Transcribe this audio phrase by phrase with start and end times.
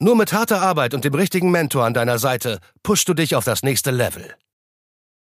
[0.00, 3.44] Nur mit harter Arbeit und dem richtigen Mentor an deiner Seite pushst du dich auf
[3.44, 4.34] das nächste Level.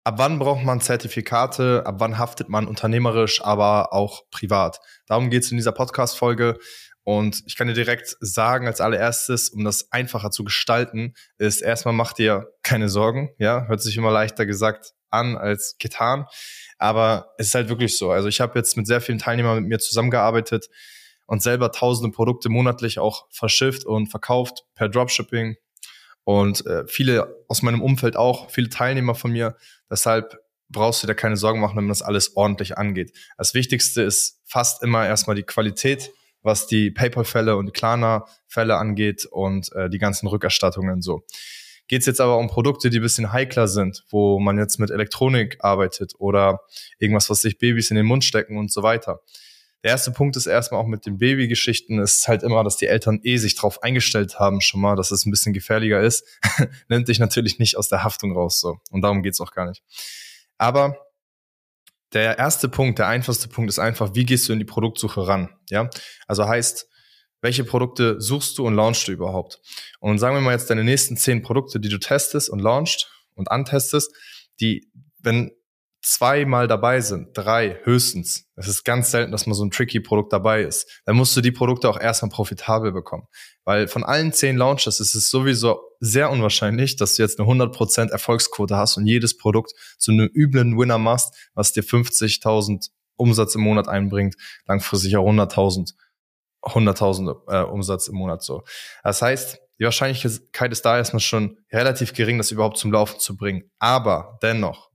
[0.02, 1.84] Ab wann braucht man Zertifikate?
[1.86, 4.80] Ab wann haftet man unternehmerisch, aber auch privat?
[5.06, 6.58] Darum geht es in dieser Podcast-Folge.
[7.04, 11.94] Und ich kann dir direkt sagen, als allererstes, um das einfacher zu gestalten, ist erstmal
[11.94, 13.30] mach dir keine Sorgen.
[13.38, 16.26] Ja, hört sich immer leichter gesagt an als getan.
[16.78, 18.10] Aber es ist halt wirklich so.
[18.10, 20.68] Also ich habe jetzt mit sehr vielen Teilnehmern mit mir zusammengearbeitet
[21.26, 25.56] und selber tausende Produkte monatlich auch verschifft und verkauft per Dropshipping.
[26.24, 29.56] Und äh, viele aus meinem Umfeld auch, viele Teilnehmer von mir.
[29.90, 33.12] Deshalb brauchst du dir keine Sorgen machen, wenn man das alles ordentlich angeht.
[33.38, 36.10] Das Wichtigste ist fast immer erstmal die Qualität,
[36.42, 41.24] was die PayPal-Fälle und Klarna-Fälle angeht und äh, die ganzen Rückerstattungen so.
[41.88, 44.90] Geht es jetzt aber um Produkte, die ein bisschen heikler sind, wo man jetzt mit
[44.90, 46.62] Elektronik arbeitet oder
[46.98, 49.20] irgendwas, was sich Babys in den Mund stecken und so weiter
[49.86, 53.20] der erste Punkt ist erstmal auch mit den Babygeschichten, ist halt immer, dass die Eltern
[53.22, 56.26] eh sich drauf eingestellt haben schon mal, dass es ein bisschen gefährlicher ist,
[56.88, 58.78] nimmt dich natürlich nicht aus der Haftung raus so.
[58.90, 59.84] Und darum geht's auch gar nicht.
[60.58, 60.98] Aber
[62.12, 65.50] der erste Punkt, der einfachste Punkt ist einfach, wie gehst du in die Produktsuche ran?
[65.70, 65.88] Ja,
[66.26, 66.88] also heißt,
[67.40, 69.60] welche Produkte suchst du und launchst du überhaupt?
[70.00, 73.52] Und sagen wir mal jetzt deine nächsten zehn Produkte, die du testest und launchst und
[73.52, 74.12] antestest,
[74.60, 74.90] die,
[75.20, 75.52] wenn
[76.06, 80.32] zweimal dabei sind, drei höchstens, es ist ganz selten, dass mal so ein tricky Produkt
[80.32, 83.24] dabei ist, dann musst du die Produkte auch erstmal profitabel bekommen.
[83.64, 88.10] Weil von allen zehn Launches ist es sowieso sehr unwahrscheinlich, dass du jetzt eine 100%
[88.10, 93.62] Erfolgsquote hast und jedes Produkt zu einem üblen Winner machst, was dir 50.000 Umsatz im
[93.62, 94.36] Monat einbringt,
[94.66, 95.92] langfristig auch 100.000
[96.62, 98.64] 100.000 äh, Umsatz im Monat so.
[99.04, 103.36] Das heißt, die Wahrscheinlichkeit ist da erstmal schon relativ gering, das überhaupt zum Laufen zu
[103.36, 103.70] bringen.
[103.78, 104.90] Aber dennoch,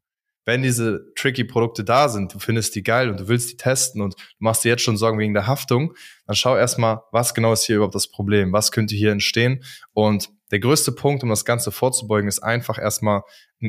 [0.46, 4.02] wenn diese tricky Produkte da sind, du findest die geil und du willst die testen
[4.02, 5.94] und du machst dir jetzt schon Sorgen wegen der Haftung,
[6.26, 8.52] dann schau erstmal, was genau ist hier überhaupt das Problem?
[8.52, 9.64] Was könnte hier entstehen?
[9.94, 13.22] Und der größte Punkt, um das Ganze vorzubeugen, ist einfach erstmal,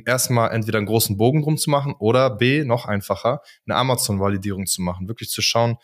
[0.05, 4.83] erstmal entweder einen großen Bogen drum zu machen oder B, noch einfacher, eine Amazon-Validierung zu
[4.83, 5.09] machen.
[5.09, 5.77] Wirklich zu schauen,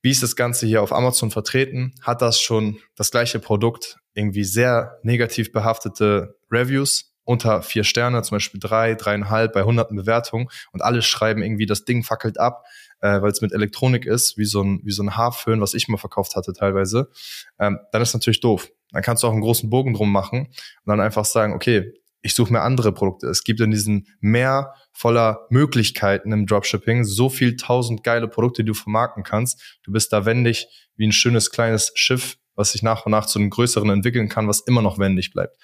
[0.00, 1.92] wie ist das Ganze hier auf Amazon vertreten?
[2.02, 7.07] Hat das schon das gleiche Produkt irgendwie sehr negativ behaftete Reviews?
[7.28, 11.84] Unter vier Sterne, zum Beispiel drei, dreieinhalb bei hunderten Bewertungen und alle schreiben irgendwie, das
[11.84, 12.64] Ding fackelt ab,
[13.00, 15.88] äh, weil es mit Elektronik ist, wie so ein, wie so ein Haarföhn, was ich
[15.88, 17.10] mal verkauft hatte teilweise,
[17.58, 18.70] ähm, dann ist natürlich doof.
[18.92, 22.34] Dann kannst du auch einen großen Bogen drum machen und dann einfach sagen, okay, ich
[22.34, 23.26] suche mir andere Produkte.
[23.26, 28.68] Es gibt in diesen Meer voller Möglichkeiten im Dropshipping so viel tausend geile Produkte, die
[28.68, 29.78] du vermarkten kannst.
[29.82, 33.38] Du bist da wendig wie ein schönes kleines Schiff, was sich nach und nach zu
[33.38, 35.56] einem größeren entwickeln kann, was immer noch wendig bleibt.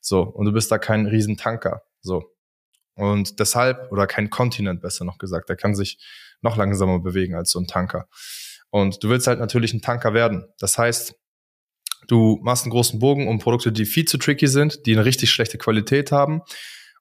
[0.00, 1.82] So, und du bist da kein Riesentanker.
[2.00, 2.24] So.
[2.94, 5.98] Und deshalb, oder kein Kontinent besser noch gesagt, der kann sich
[6.42, 8.06] noch langsamer bewegen als so ein Tanker.
[8.68, 10.46] Und du willst halt natürlich ein Tanker werden.
[10.58, 11.14] Das heißt,
[12.08, 15.30] du machst einen großen Bogen um Produkte, die viel zu tricky sind, die eine richtig
[15.30, 16.42] schlechte Qualität haben.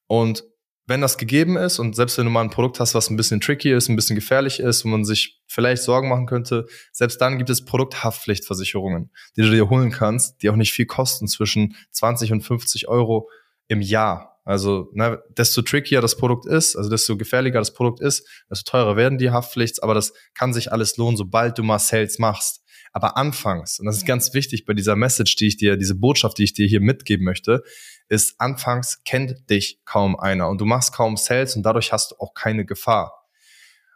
[0.07, 0.45] Und
[0.91, 3.41] wenn das gegeben ist und selbst wenn du mal ein Produkt hast, was ein bisschen
[3.41, 7.37] tricky ist, ein bisschen gefährlich ist, wo man sich vielleicht Sorgen machen könnte, selbst dann
[7.37, 12.33] gibt es Produkthaftpflichtversicherungen, die du dir holen kannst, die auch nicht viel kosten, zwischen 20
[12.33, 13.29] und 50 Euro
[13.67, 14.39] im Jahr.
[14.43, 18.95] Also ne, desto trickier das Produkt ist, also desto gefährlicher das Produkt ist, desto teurer
[18.97, 22.63] werden die Haftpflichts, aber das kann sich alles lohnen, sobald du mal Sales machst.
[22.93, 26.37] Aber anfangs, und das ist ganz wichtig bei dieser Message, die ich dir, diese Botschaft,
[26.37, 27.63] die ich dir hier mitgeben möchte,
[28.09, 32.15] ist, anfangs kennt dich kaum einer und du machst kaum Sales und dadurch hast du
[32.19, 33.25] auch keine Gefahr.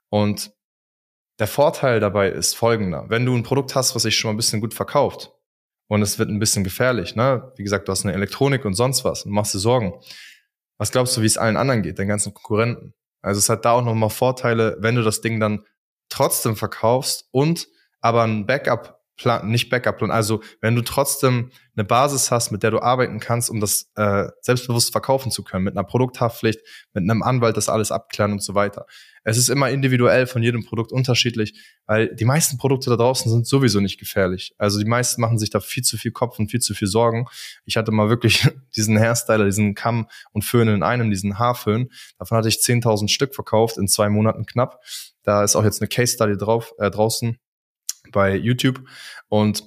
[0.09, 0.53] Und
[1.39, 3.05] der Vorteil dabei ist folgender.
[3.09, 5.34] Wenn du ein Produkt hast, was sich schon mal ein bisschen gut verkauft
[5.88, 7.51] und es wird ein bisschen gefährlich, ne?
[7.57, 9.94] Wie gesagt, du hast eine Elektronik und sonst was und machst dir Sorgen.
[10.78, 12.93] Was glaubst du, wie es allen anderen geht, den ganzen Konkurrenten?
[13.22, 15.66] Also es hat da auch nochmal Vorteile, wenn du das Ding dann
[16.08, 17.67] trotzdem verkaufst und
[18.05, 20.11] aber ein Backup Plan, nicht Backup-Plan.
[20.11, 24.28] Also wenn du trotzdem eine Basis hast, mit der du arbeiten kannst, um das äh,
[24.41, 26.59] selbstbewusst verkaufen zu können, mit einer Produkthaftpflicht,
[26.93, 28.85] mit einem Anwalt das alles abklären und so weiter.
[29.23, 31.53] Es ist immer individuell von jedem Produkt unterschiedlich,
[31.85, 34.53] weil die meisten Produkte da draußen sind sowieso nicht gefährlich.
[34.58, 37.25] Also die meisten machen sich da viel zu viel Kopf und viel zu viel Sorgen.
[37.63, 41.90] Ich hatte mal wirklich diesen Hairstyler, diesen Kamm und Föhn in einem, diesen Haarföhn.
[42.19, 44.81] Davon hatte ich 10.000 Stück verkauft in zwei Monaten knapp.
[45.23, 47.40] Da ist auch jetzt eine Case Study drauf äh, draußen
[48.11, 48.81] bei YouTube.
[49.28, 49.63] Und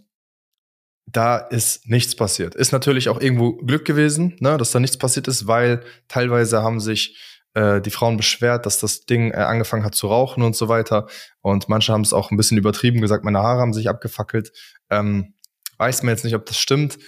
[1.07, 2.55] da ist nichts passiert.
[2.55, 6.81] Ist natürlich auch irgendwo Glück gewesen, ne, dass da nichts passiert ist, weil teilweise haben
[6.81, 7.17] sich
[7.55, 11.07] äh, die Frauen beschwert, dass das Ding äh, angefangen hat zu rauchen und so weiter.
[11.41, 14.53] Und manche haben es auch ein bisschen übertrieben gesagt, meine Haare haben sich abgefackelt.
[14.91, 15.35] Ähm,
[15.79, 16.99] weiß man jetzt nicht, ob das stimmt.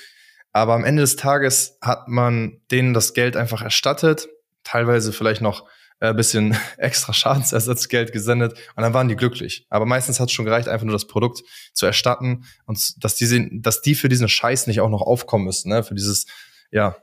[0.53, 4.29] Aber am Ende des Tages hat man denen das Geld einfach erstattet,
[4.65, 5.69] teilweise vielleicht noch
[6.01, 9.67] äh, bisschen extra Schadensersatzgeld gesendet und dann waren die glücklich.
[9.69, 11.43] Aber meistens hat es schon gereicht, einfach nur das Produkt
[11.73, 15.69] zu erstatten und dass die, dass die für diesen Scheiß nicht auch noch aufkommen müssen,
[15.69, 15.83] ne?
[15.83, 16.27] für dieses
[16.71, 16.97] ja,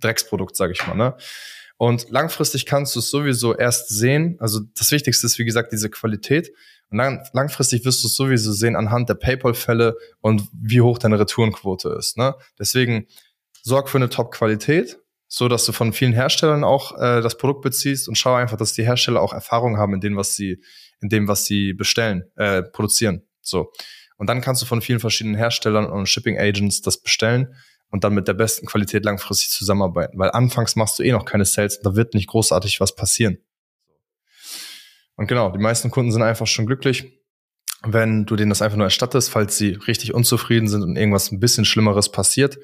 [0.00, 0.96] Drecksprodukt, sage ich mal.
[0.96, 1.16] Ne?
[1.76, 4.36] Und langfristig kannst du es sowieso erst sehen.
[4.38, 6.52] Also das Wichtigste ist, wie gesagt, diese Qualität.
[6.90, 11.18] Und dann langfristig wirst du es sowieso sehen anhand der PayPal-Fälle und wie hoch deine
[11.18, 12.18] Retourenquote ist.
[12.18, 12.34] Ne?
[12.58, 13.06] Deswegen
[13.62, 15.01] sorg für eine Top-Qualität,
[15.34, 18.74] so dass du von vielen Herstellern auch äh, das Produkt beziehst und schau einfach, dass
[18.74, 20.62] die Hersteller auch Erfahrung haben in dem, was sie,
[21.00, 23.22] in dem, was sie bestellen, äh, produzieren.
[23.40, 23.72] So.
[24.18, 27.54] Und dann kannst du von vielen verschiedenen Herstellern und Shipping Agents das bestellen
[27.88, 30.18] und dann mit der besten Qualität langfristig zusammenarbeiten.
[30.18, 33.38] Weil anfangs machst du eh noch keine Sales und da wird nicht großartig was passieren.
[35.16, 37.10] Und genau, die meisten Kunden sind einfach schon glücklich,
[37.82, 41.40] wenn du denen das einfach nur erstattest, falls sie richtig unzufrieden sind und irgendwas ein
[41.40, 42.58] bisschen Schlimmeres passiert.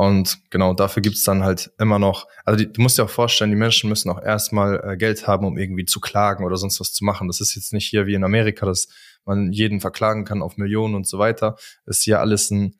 [0.00, 3.50] Und genau, dafür gibt's dann halt immer noch, also die, du musst dir auch vorstellen,
[3.50, 6.94] die Menschen müssen auch erstmal äh, Geld haben, um irgendwie zu klagen oder sonst was
[6.94, 7.28] zu machen.
[7.28, 8.88] Das ist jetzt nicht hier wie in Amerika, dass
[9.26, 11.56] man jeden verklagen kann auf Millionen und so weiter.
[11.84, 12.78] Ist hier alles ein,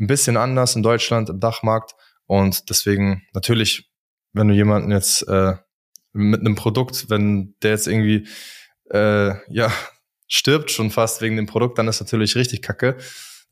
[0.00, 1.94] ein bisschen anders in Deutschland, im Dachmarkt.
[2.24, 3.90] Und deswegen natürlich,
[4.32, 5.56] wenn du jemanden jetzt äh,
[6.14, 8.26] mit einem Produkt, wenn der jetzt irgendwie
[8.90, 9.70] äh, ja
[10.26, 12.96] stirbt schon fast wegen dem Produkt, dann ist natürlich richtig kacke.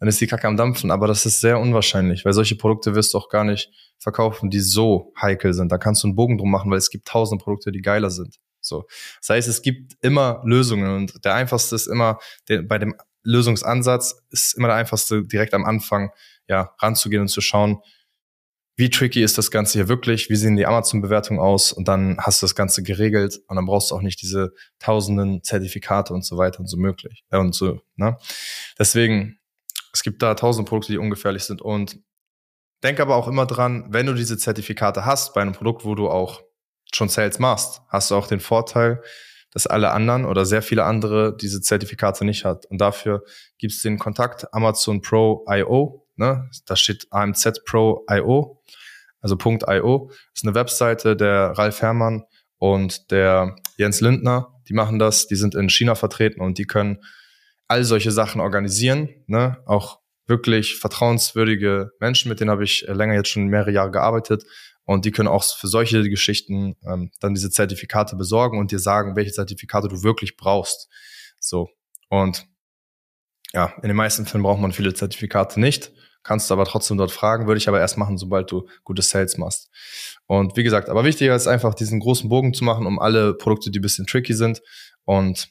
[0.00, 3.14] Dann ist die Kacke am Dampfen, aber das ist sehr unwahrscheinlich, weil solche Produkte wirst
[3.14, 5.70] du auch gar nicht verkaufen, die so heikel sind.
[5.70, 8.40] Da kannst du einen Bogen drum machen, weil es gibt tausend Produkte, die geiler sind.
[8.62, 8.86] So.
[9.20, 12.18] Das heißt, es gibt immer Lösungen und der einfachste ist immer,
[12.48, 16.10] der, bei dem Lösungsansatz ist immer der einfachste, direkt am Anfang,
[16.48, 17.80] ja, ranzugehen und zu schauen,
[18.76, 22.40] wie tricky ist das Ganze hier wirklich, wie sehen die Amazon-Bewertungen aus und dann hast
[22.40, 26.38] du das Ganze geregelt und dann brauchst du auch nicht diese tausenden Zertifikate und so
[26.38, 27.82] weiter und so möglich äh, und so.
[27.96, 28.16] Ne?
[28.78, 29.38] Deswegen,
[29.92, 31.98] es gibt da tausend Produkte, die ungefährlich sind und
[32.82, 36.08] denk aber auch immer dran, wenn du diese Zertifikate hast bei einem Produkt, wo du
[36.08, 36.42] auch
[36.92, 39.02] schon Sales machst, hast du auch den Vorteil,
[39.52, 42.66] dass alle anderen oder sehr viele andere diese Zertifikate nicht hat.
[42.66, 43.24] Und dafür
[43.58, 46.50] gibt es den Kontakt Amazon Pro IO Ne?
[46.66, 48.62] Da steht AMZ Pro IO,
[49.22, 50.10] also .io.
[50.34, 52.24] ist eine Webseite der Ralf Herrmann
[52.58, 54.54] und der Jens Lindner.
[54.68, 56.98] Die machen das, die sind in China vertreten und die können
[57.70, 59.08] all solche Sachen organisieren.
[59.26, 59.58] Ne?
[59.66, 64.44] Auch wirklich vertrauenswürdige Menschen, mit denen habe ich länger jetzt schon mehrere Jahre gearbeitet.
[64.84, 69.14] Und die können auch für solche Geschichten ähm, dann diese Zertifikate besorgen und dir sagen,
[69.16, 70.88] welche Zertifikate du wirklich brauchst.
[71.38, 71.70] So.
[72.08, 72.46] Und
[73.52, 75.92] ja, in den meisten Fällen braucht man viele Zertifikate nicht
[76.22, 79.38] kannst du aber trotzdem dort fragen, würde ich aber erst machen, sobald du gute Sales
[79.38, 79.70] machst.
[80.26, 83.70] Und wie gesagt, aber wichtiger ist einfach diesen großen Bogen zu machen, um alle Produkte,
[83.70, 84.60] die ein bisschen tricky sind
[85.04, 85.48] und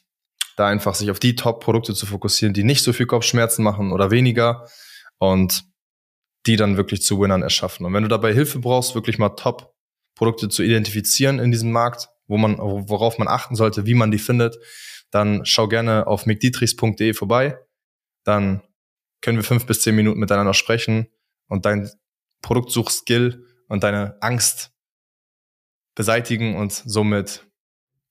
[0.60, 4.10] da einfach sich auf die Top-Produkte zu fokussieren, die nicht so viel Kopfschmerzen machen oder
[4.10, 4.68] weniger
[5.18, 5.64] und
[6.46, 7.86] die dann wirklich zu Winnern erschaffen.
[7.86, 12.36] Und wenn du dabei Hilfe brauchst, wirklich mal Top-Produkte zu identifizieren in diesem Markt, wo
[12.36, 14.58] man, worauf man achten sollte, wie man die findet,
[15.10, 17.58] dann schau gerne auf mcdietrichs.de vorbei.
[18.24, 18.62] Dann
[19.22, 21.08] können wir fünf bis zehn Minuten miteinander sprechen
[21.48, 21.90] und dein
[22.42, 24.72] Produktsuchskill und deine Angst
[25.94, 27.49] beseitigen und somit